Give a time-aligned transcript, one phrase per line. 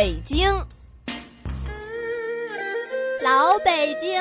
[0.00, 0.50] 北京，
[3.22, 4.18] 老北京，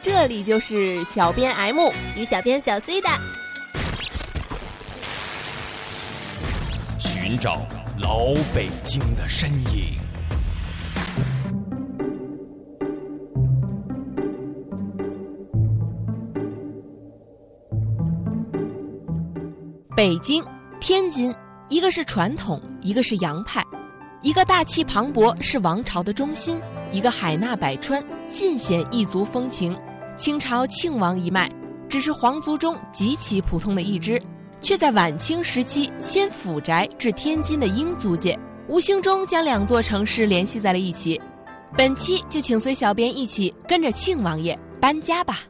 [0.00, 3.08] 这里就是小编 M 与小编小 C 的。
[7.00, 7.66] 寻找
[7.98, 9.98] 老北京的身影。
[19.96, 20.44] 北京、
[20.78, 21.34] 天津，
[21.68, 23.60] 一个是传统，一个是洋派；
[24.22, 26.60] 一个大气磅礴，是王朝的中心；
[26.92, 29.76] 一个海纳百川，尽显异族风情。
[30.16, 31.50] 清朝庆王一脉，
[31.88, 34.22] 只是皇族中极其普通的一支，
[34.60, 41.20] 却在晚清时期先府宅至天津的英租界，无形中将两座城市联系在了一起。
[41.76, 45.40] 本期就请随小编一起跟着庆王爷搬家吧。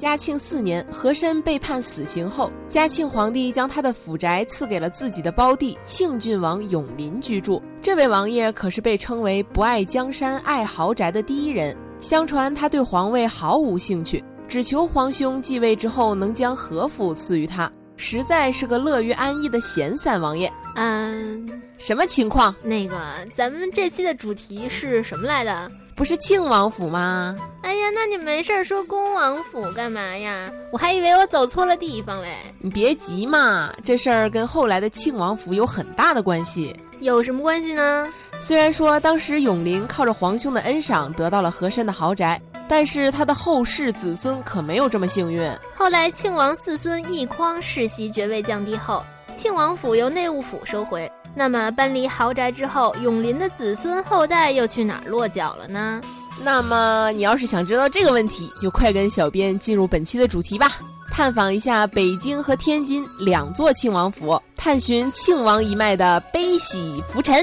[0.00, 7.62] 嘉庆四年，和珅被判死刑后，嘉庆皇帝将他的府宅赐给了自己的胞弟庆郡王永璘居住。
[7.82, 11.76] 这位王爷可是被称为不爱江山爱豪宅的第一人。
[12.00, 20.50] 相传他对皇位毫无兴趣，只求皇兄继位之后能将和府赐予他，实在是个乐于安逸的闲散王爷。
[20.76, 21.46] 嗯，
[21.76, 22.54] 什么情况？
[22.62, 22.98] 那个，
[23.34, 25.70] 咱们这期的主题是什么来的？
[26.00, 27.36] 不是庆王府吗？
[27.60, 30.50] 哎呀，那你没事说恭王府干嘛呀？
[30.72, 32.38] 我还以为我走错了地方嘞。
[32.58, 36.74] 你别急嘛，这事儿跟后来的庆王府有很大的关系。
[37.00, 38.10] 有什么关系呢？
[38.40, 45.52] 虽然说当时永璘靠着皇兄的恩赏得到了和珅的豪宅，但是他的后世子孙可没有这么幸运。
[45.76, 49.04] 后来庆王四孙奕匡世袭爵位降低后，
[49.36, 51.12] 庆王府由内务府收回。
[51.40, 55.98] 那么搬离豪宅之后，永林的子孙后代又去哪儿落脚了呢？
[56.44, 60.76] 那么你要是想知道这个问题，就快跟小编进入本期的主题吧，
[61.10, 67.42] 探访一下北京和天津两座庆王府，探寻庆王一脉的悲喜浮沉。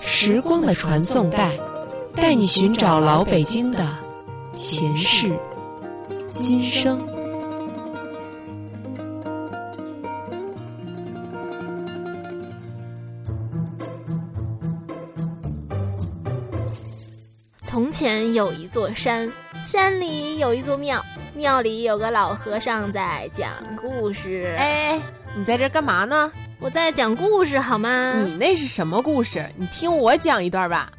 [0.00, 1.52] 时光的传送带，
[2.16, 3.86] 带你寻找老北京的
[4.54, 5.30] 前世
[6.30, 6.98] 今生。
[17.94, 19.32] 前有一座山，
[19.64, 21.00] 山里有一座庙，
[21.32, 24.52] 庙里有个老和尚在讲故事。
[24.58, 25.00] 哎，
[25.36, 26.28] 你在这干嘛呢？
[26.58, 28.20] 我在讲故事，好吗？
[28.24, 29.48] 你那是什么故事？
[29.56, 30.90] 你听我讲一段吧。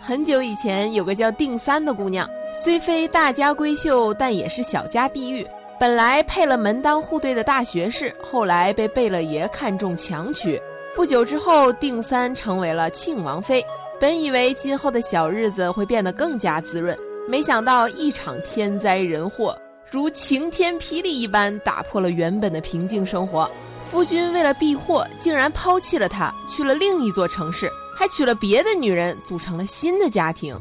[0.00, 5.44] 很久以前，有个叫定三的姑娘，虽非大家闺秀，但也是小家碧玉。
[5.84, 10.58] 本来配了门当户对的大学士，后来被贝勒爷看中强娶。
[10.96, 13.62] 不久之后，定三成为了庆王妃。
[14.00, 19.54] 本以为今后的小日子会变得更加滋润，没想到一场天灾人祸
[19.90, 23.46] 如晴天霹雳一般打破了原本的平静生活。
[23.90, 30.58] 夫君为了避祸，竟然抛弃了她，去了另一座城市，还娶了别的女人，组成了新的家庭。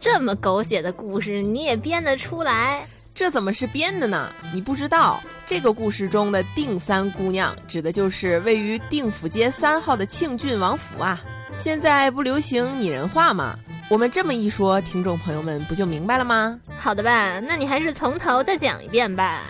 [0.00, 2.86] 这么狗血的故事，你也编得出来？
[3.16, 4.30] 这怎么是编的呢？
[4.52, 11.18] 你不知道，这个故事中的定三姑娘，指的就是位于定府街三号的庆郡王府啊。
[11.56, 13.58] 现在不流行拟人化吗？
[13.88, 16.60] 我们这么一说，听众朋友们不就明白了吗？
[16.76, 19.42] 好的吧，那你还是从头再讲一遍吧。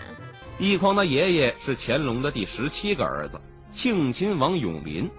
[0.61, 3.37] 奕匡的爷爷是乾隆的第十七个儿子，
[3.73, 5.11] 庆亲王永璘。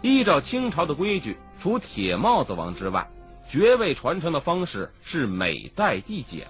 [0.00, 3.06] 依照清朝的规矩，除铁帽子王之外，
[3.46, 6.46] 爵位传承的方式是每代递减。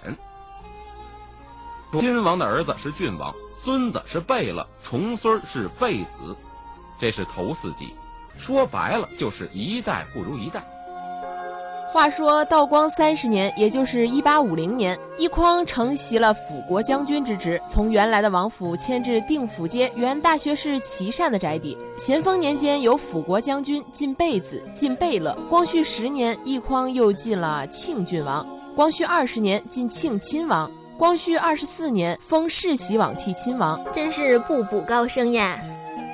[1.99, 6.35] 亲王的儿子是郡王，孙子是贝勒，重孙是贝子，
[6.99, 7.93] 这是头四级。
[8.37, 10.63] 说白了，就是一代不如一代。
[11.93, 21.75] 话说道光三十年，也就是一八五零年，奕匡承袭了辅国将军之职，从原来的王府迁至定府街原大学士琦善的宅邸。
[21.97, 25.35] 咸丰年间，由辅国将军进贝子，进贝勒。
[25.49, 28.45] 光绪十年，奕匡又进了庆郡王。
[28.75, 30.69] 光绪二十年，进庆亲王。
[30.97, 35.59] 光绪二十四年，封世袭罔替亲王，真是步步高升呀！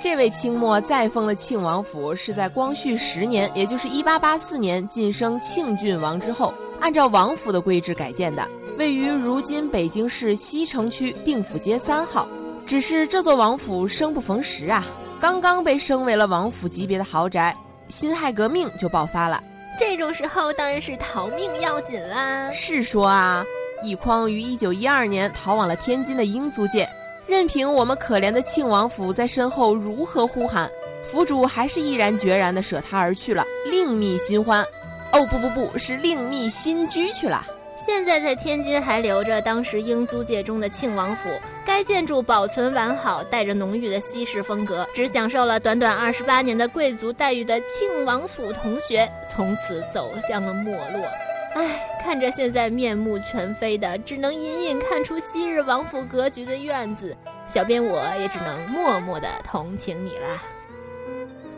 [0.02, 8.46] 这位清末再封的庆王府，是在光绪十年，也就是一八八四年晋升庆郡王之后，按照王府的规制改建的，
[8.78, 12.28] 位于如今北京市西城区定府街三号。
[12.66, 14.84] 只是这座王府生不逢时啊，
[15.18, 17.56] 刚刚被升为了王府级别的豪宅，
[17.88, 19.42] 辛亥革命就爆发了。
[19.80, 22.52] 这种时候当然是逃命要紧啦。
[22.52, 23.46] 是说啊。
[23.84, 26.90] 奕匡于一九一二年逃往了天津的英租界，
[27.28, 30.70] 任凭我们可怜的庆王府在身后如何呼喊，
[31.04, 34.66] 府主还是毅然决然地舍他而去了，另觅新欢。
[35.12, 37.46] 哦，不不不是另觅新居去了。
[37.86, 41.30] 现在在天津还留着当时英租界中的庆王府，
[41.66, 44.88] 该建筑保存完好，带着浓郁的西式风格。
[44.96, 51.06] 只享受了短短二十八年的贵族待遇的庆王府同学，从此走向了没落。
[51.56, 57.16] 唉，看着现在面目全非的，只能隐隐看出昔日王府格局的院子，
[57.48, 60.42] 小编我也只能默默的同情你了。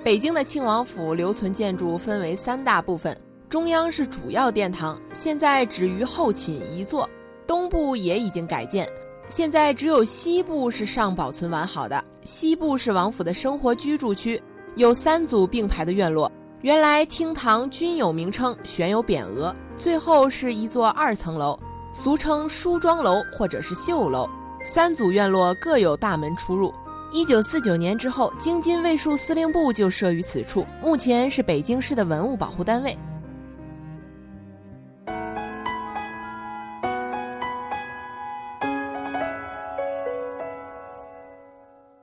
[0.04, 3.18] 北京的庆王府留存建筑分为三大部分。
[3.50, 7.10] 中央是主要殿堂，现在只余后寝一座，
[7.48, 8.88] 东部也已经改建，
[9.30, 12.04] 现在只有西部是尚保存完好的。
[12.24, 14.42] 西部是王府的生活居住区，
[14.76, 16.30] 有三组并排的院落，
[16.66, 19.56] 原来厅堂均有名称，悬有匾额。
[19.78, 21.60] 最后是一座二层楼，
[21.94, 24.28] 俗称梳妆楼或者是绣楼。
[24.64, 26.74] 三组院落各有大门出入。
[27.12, 32.98] 一九四九年之后，京津卫戍司令部就设于此处，目前是北京市的文物保护单位。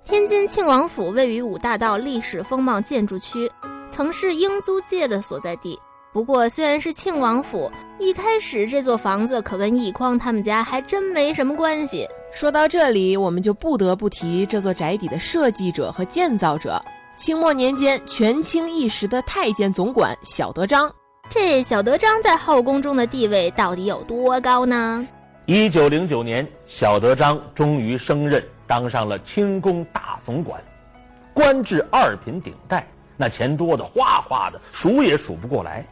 [0.05, 3.51] 天津庆王府位于五大道历史风貌建筑区，
[3.93, 5.79] 曾是英租界的所在地。
[6.15, 12.09] 不过，虽然是庆王府，一开始这座房子可跟奕匡他们家还真没什么关系。
[12.33, 16.83] 说到这里，我们就不得不提这座宅邸的设计者和建造者——
[17.17, 20.91] 清末年间权倾一时的太监总管小德张。
[21.29, 25.07] 这小德张在后宫中的地位到底有多高呢？
[25.45, 28.43] 一九零九年，小德张终于升任。
[28.67, 30.59] 当上了清宫大总管，
[31.35, 32.87] 官至二品顶戴，
[33.23, 35.87] 那钱多的哗哗的，数也数不过来，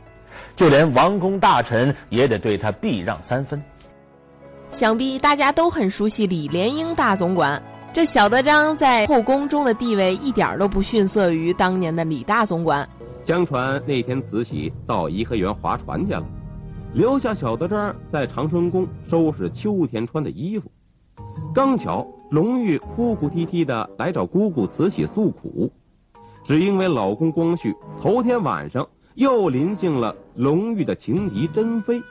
[0.56, 3.62] 就连王公大臣也得对他避让三分。
[4.72, 7.62] 想必大家都很熟悉李莲英大总管，
[7.92, 12.88] 这小德张在后宫中的地位一点都不逊色于当年的李大总管。
[13.24, 16.24] 相传那天慈禧到颐和园划船去了，
[16.92, 20.68] 留下小德张在长春宫收拾秋天穿的衣服。
[21.54, 25.70] 刚巧龙玉哭哭啼啼的来找姑姑慈禧诉苦，
[26.44, 32.02] 只因为老公光绪头天晚上又临幸了龙玉的情敌珍妃，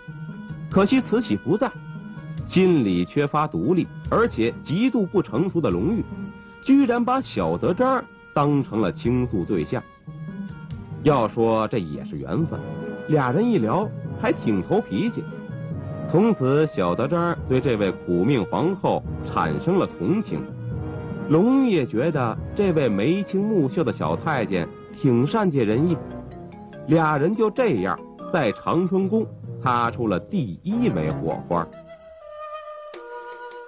[0.69, 1.69] 可惜慈禧不在，
[2.47, 6.03] 心里缺乏独立而且极度不成熟的龙玉，
[6.61, 8.03] 居然把小德张
[8.33, 9.81] 当成了倾诉对象。
[11.03, 12.59] 要说这也是缘分，
[13.07, 13.89] 俩人一聊
[14.21, 15.23] 还挺投脾气。
[16.11, 20.41] 从此，小德张对这位苦命皇后产生了同情。
[21.29, 24.67] 龙玉也觉得这位眉清目秀的小太监
[24.99, 25.95] 挺善解人意，
[26.87, 27.97] 俩人就这样
[28.33, 29.23] 在长春宫
[29.61, 31.65] 擦出了第一枚火花。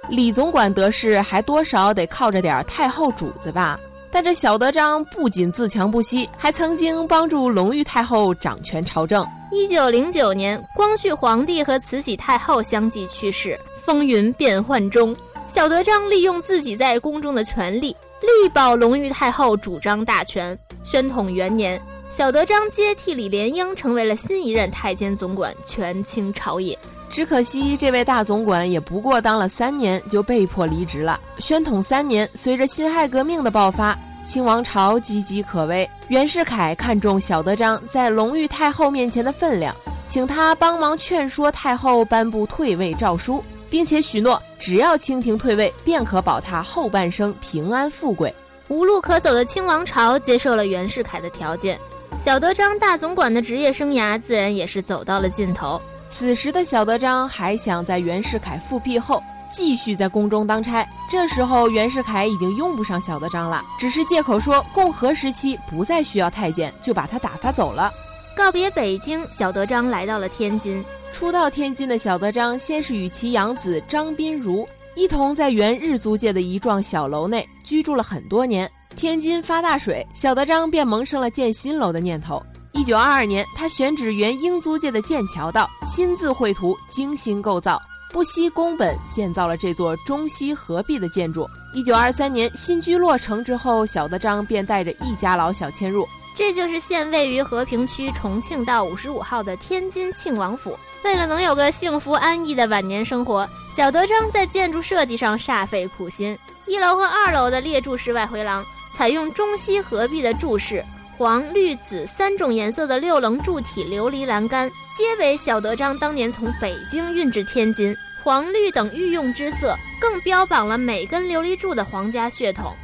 [0.09, 3.79] 李总管得势还多少得靠着点太后主子吧？
[4.11, 9.23] 但这小德张不仅自强不息，还曾经帮助隆裕太后掌权朝政。
[9.51, 15.15] 一九零九年，光绪皇帝和慈禧太后相继去世，风云变幻中，
[15.53, 17.89] 小德张利用自己在宫中的权力，
[18.21, 20.57] 力保隆裕太后主张大权。
[20.81, 26.80] 宣统元年，小德张接替李莲英，成为了新一任太监总管，权倾朝野。
[27.09, 31.19] 只可惜，这位大总管也不过当了三年，就被迫离职了。
[31.39, 33.93] 宣统三年，随着辛亥革命的爆发。
[34.25, 39.75] 清王朝岌岌可危，袁世凯看中小德张在隆裕太后面前的分量，
[40.08, 48.31] 请他帮忙劝说太后颁布退位诏书，并且许诺只要清廷退位，便可保他后半生平安富贵。
[48.67, 51.79] 无路可走的清王朝接受了袁世凯的条件，
[52.19, 55.81] 小德张大总管的职业生涯自然也是走到了尽头。
[56.09, 59.23] 此时的小德张还想在袁世凯复辟后。
[59.53, 67.91] 继续在宫中当差，这时候袁世凯已经用不上小德张了，只是借口说共和时期不再需要太监，就把他打发走了。
[68.33, 70.81] 告别北京，小德张来到了天津。
[71.13, 78.70] 初到天津的小德张，先是与其养子张宾如一同在原日租界的一幢小楼内居住了很多年。
[78.96, 82.41] 天津发大水，小德张便萌生了建新楼的念头。
[82.74, 87.82] 一九二二年，他选址原英租界的剑桥道，亲自绘图，精心构造。
[88.12, 91.48] 不惜工本建造了这座中西合璧的建筑。
[91.74, 96.06] 一九二三年新居落成之后，小德张便带着一家老小迁入。
[96.34, 100.77] 这就是现位于和平区重庆道五十五号的天津庆王府。
[101.03, 106.38] 为了能有个幸福安逸的晚年生活，小德张在建筑设计上煞费苦心。
[106.67, 110.84] 一楼和二楼的列柱式外回廊采用中西合璧的柱式，
[111.17, 114.70] 黄、绿、紫三种颜色的六棱柱体琉璃栏杆。
[114.96, 122.75] 皆为小德张当年从北京运至天津，黄绿等御用之色，更标榜了每根琉璃柱的皇家血统。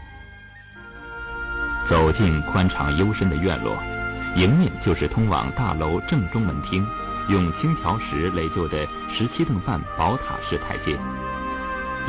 [1.86, 3.78] 走进宽敞幽深的院落，
[4.36, 6.86] 迎面就是通往大楼正中门厅，
[7.30, 10.98] 用青条石垒就的十七凳半宝塔式台阶。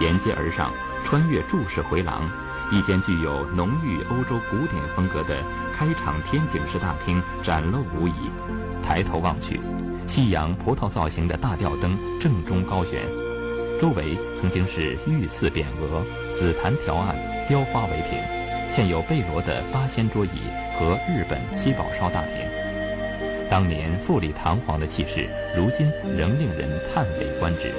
[0.00, 0.72] 沿街而上，
[1.04, 2.30] 穿越柱式回廊，
[2.70, 5.42] 一间具有浓郁欧洲古典风格的
[5.74, 8.30] 开场天井式大厅展露无遗。
[8.82, 9.60] 抬头望去，
[10.06, 13.02] 西洋葡萄造型的大吊灯正中高悬，
[13.80, 17.16] 周围曾经是玉刺匾额、紫檀条案、
[17.48, 18.18] 雕花为屏。
[18.70, 20.30] 现有贝罗的八仙桌椅
[20.78, 22.47] 和日本七宝烧大厅，
[23.50, 25.26] 当年富丽堂皇的气势，
[25.56, 25.86] 如今
[26.16, 27.72] 仍令人叹为观止。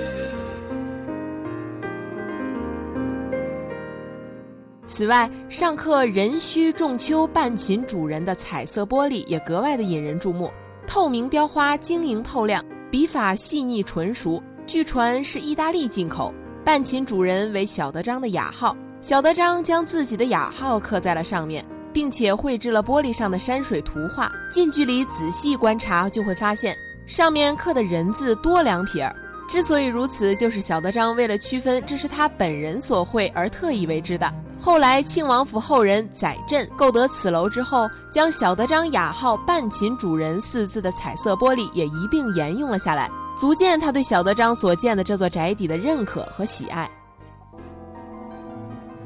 [4.86, 10.52] 此外，上刻“壬戌仲秋半寝主人”的彩色玻璃也格外的引人注目，
[10.88, 16.34] 透明雕花晶莹透亮，笔法细腻纯熟，据传是意大利进口。
[16.66, 18.76] 半寝主人为小德章的雅号。
[19.02, 24.32] 小德章将自己的雅号刻在了上面，并且绘制了玻璃上的山水图画。
[24.52, 29.16] 近距离仔细观察，就会发现上面刻的人字多两撇儿。
[29.48, 34.32] 之所以如此，就是小德章为了区分这是他本人所绘而特意为之的。
[34.62, 46.88] 后来庆王府后人载振购得此楼之后，将小德章雅号“半寝主人”四字的彩色玻璃也一并沿用了下来，足见他对小德章所建的这座宅邸的认可和喜爱。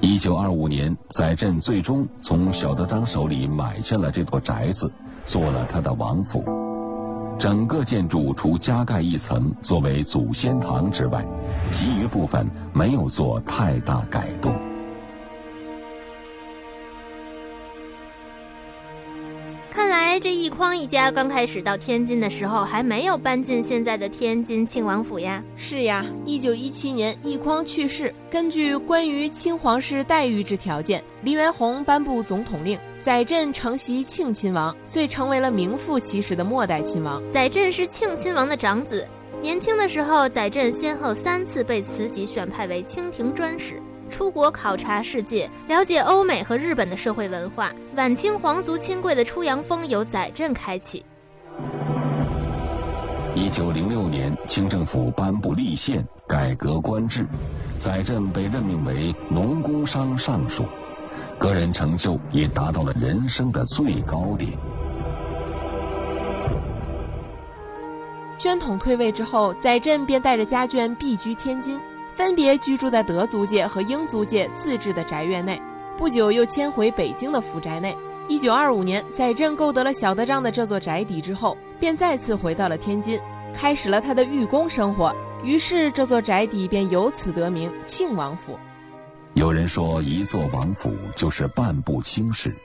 [0.05, 4.91] 一九二五年，载振最终从小德章手里买下了这座宅子，
[5.25, 6.43] 做了他的王府。
[7.39, 11.25] 整个建筑除加盖一层作为祖先堂之外，
[11.71, 14.53] 其余部分没有做太大改动。
[20.53, 25.43] 匡一家刚开始到天津的时候，还没有搬进现在的天津庆王府呀。
[25.55, 37.21] 是呀，一九一七年奕匡去世，根据关于清皇室待遇之条件，黎元洪颁布总统令，载振承袭庆亲王，遂成为了名副其实的末代亲王。
[37.31, 39.07] 载振是庆亲王的长子，
[39.41, 43.81] 年轻的时候，载振先后三次被慈禧选派为清廷专使。
[44.09, 47.73] 出国考察世界，了解欧美和日本的社会文化。
[47.95, 51.05] 晚清皇族亲贵的出洋风由载振开启。
[53.35, 57.23] 一九零六年，清政府颁布立宪，改革官制，
[57.77, 60.65] 载振被任命为农工商尚书，
[61.37, 64.51] 个人成就也达到了人生的最高点。
[68.39, 71.79] 宣统退位之后，载振便带着家眷避居天津。
[72.11, 75.59] 分别居住在德租界和英租界自治的宅院内，
[75.97, 77.95] 不久又迁回北京的府宅内。
[78.27, 83.19] 一九二五年，载振购得了小德章的这座宅邸之后，便再次回到了天津，
[83.53, 85.15] 开始了他的寓公生活。
[85.43, 88.57] 于是，这座宅邸便由此得名庆王府。
[89.33, 92.55] 有人说，一座王府就是半部清史。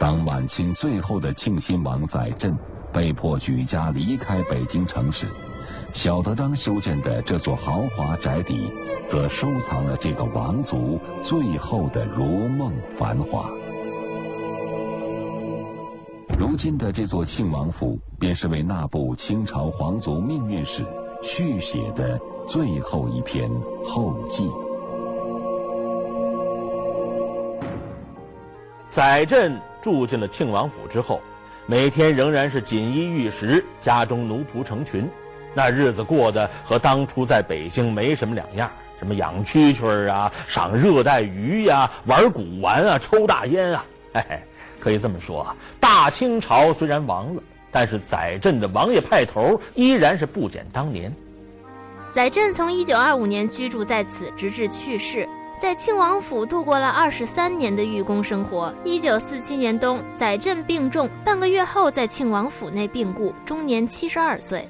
[0.00, 2.56] 当晚清最后的庆亲王载振
[2.92, 5.28] 被迫举家离开北京城时，
[5.92, 8.70] 小德章修建的这座豪华宅邸，
[9.04, 13.50] 则收藏了这个王族最后的如梦繁华。
[16.38, 20.84] 如今的这座庆王府，便是为那部清朝皇族命运史
[21.22, 23.50] 续写的最后一篇
[23.82, 24.48] 后记。
[28.90, 31.18] 载振住进了庆王府之后，
[31.66, 35.08] 每天仍然是锦衣玉食，家中奴仆成群。
[35.54, 44.38] 那日子过得和当初在北京没什么两样，什么养蛐蛐啊、赏热带鱼呀、玩古玩啊、抽大烟啊，嘿嘿，
[44.78, 51.12] 可以这么说啊，大清朝虽然亡了，但是载振的王爷派头依然是不减当年。
[52.10, 55.28] 载振从一九二五年居住在此，直至去世，
[55.60, 58.72] 在庆王府度过了二十三年的寓公生活。
[58.82, 64.66] 一九四七年冬，载振病重，半个月后在庆王府内病故，终年七十二岁。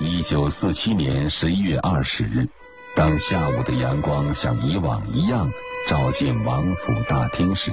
[0.00, 2.46] 一九四七年十一月二十日，
[2.94, 5.50] 当下午的阳光像以往一样
[5.88, 7.72] 照进王府大厅时，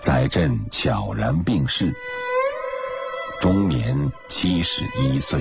[0.00, 1.92] 载振悄然病逝，
[3.42, 5.38] 终年七十一岁。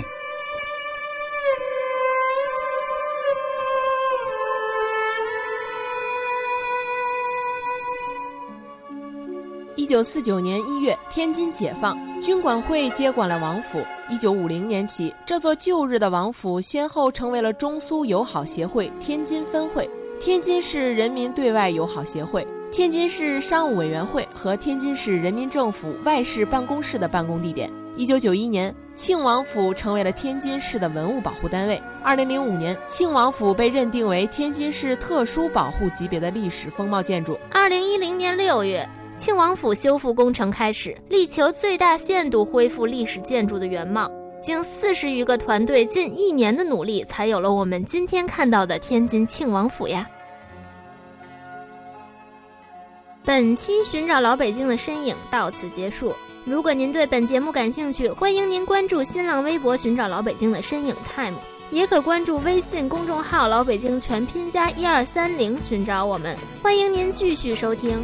[9.78, 13.82] 一九四九年一月，天津解放，军管会接管了王府。
[14.10, 31.82] 一九五零年起，这座旧日的王府先后成为了中苏友好协会天津分会、天津市人民对外友好协会、天津市商务委员会和天津市人民政府外事办公室的办公地点，一九九一年，庆王府成为了天津市的文物保护单位。
[32.04, 37.38] 二零零五年，庆王府被认定为天津市特殊保护级别的历史风貌建筑。
[37.52, 38.88] 二零一零年六月，
[39.20, 44.10] 庆王府修复工程开始，力求最大限度恢复历史建筑的原貌。
[44.42, 50.08] 经四十余个团队近一年的努力，才有了我们今天看到的天津庆王府呀。
[53.26, 56.14] 本期寻找老北京的身影到此结束。
[56.46, 61.36] 如果您对本节目感兴趣，欢迎您关注新浪微博“寻找老北京的身影 time”，
[61.72, 66.38] 也可关注微信公众号“老北京全拼加一二三零”寻找我们。
[66.64, 68.02] 欢迎您继续收听。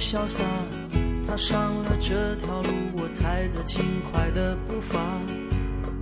[0.00, 0.42] 潇洒。
[1.26, 4.98] 踏上了这条路，我踩着轻快的步伐。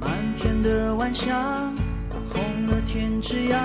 [0.00, 1.34] 满天的晚霞，
[2.32, 3.58] 红了天之涯。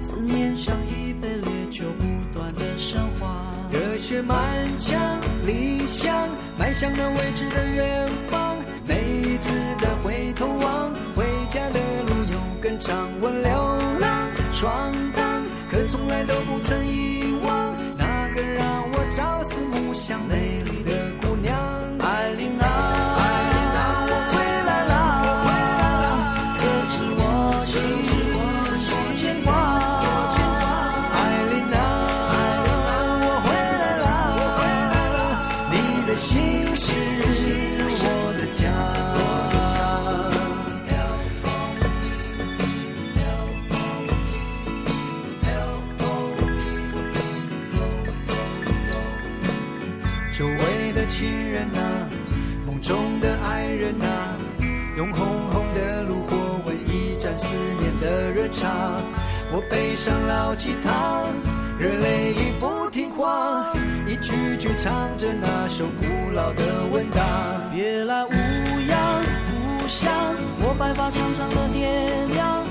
[0.00, 3.44] 思念像一杯烈酒，不断的升华。
[3.70, 4.38] 热血满
[4.78, 4.98] 腔，
[5.44, 8.56] 理想迈向了未知的远方。
[8.86, 13.10] 每一次再回头望，回家的路有更长。
[13.20, 13.50] 我流
[14.00, 17.45] 浪闯荡，可从来都不曾遗忘
[20.06, 20.45] 思暮
[59.52, 61.22] 我背上老吉他，
[61.78, 63.72] 热泪已不听话，
[64.06, 67.70] 一句句唱着那首古老的问答。
[67.72, 71.88] 别来无恙，无恙，我白发苍苍的爹
[72.32, 72.66] 娘，